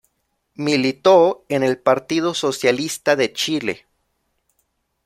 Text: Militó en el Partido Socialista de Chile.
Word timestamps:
Militó 0.55 1.45
en 1.47 1.61
el 1.61 1.77
Partido 1.77 2.33
Socialista 2.33 3.15
de 3.15 3.33
Chile. 3.33 3.85